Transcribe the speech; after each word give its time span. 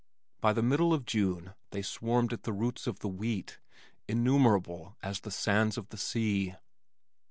By 0.39 0.53
the 0.53 0.63
middle 0.63 0.95
of 0.95 1.05
June 1.05 1.53
they 1.69 1.83
swarmed 1.83 2.33
at 2.33 2.41
the 2.41 2.53
roots 2.53 2.87
of 2.87 3.01
the 3.01 3.07
wheat 3.07 3.59
innumerable 4.07 4.95
as 5.03 5.19
the 5.19 5.29
sands 5.29 5.77
of 5.77 5.89
the 5.89 5.97
sea. 5.97 6.55